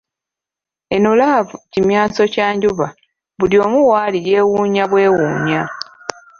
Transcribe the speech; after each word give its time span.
Eno 0.95 1.11
laavu 1.19 1.55
kimyanso 1.71 2.23
kya 2.33 2.47
njuba 2.55 2.87
buli 3.37 3.55
omu 3.65 3.79
waali 3.91 4.19
yeewuunya 4.27 4.83
bwewuunya. 4.91 5.61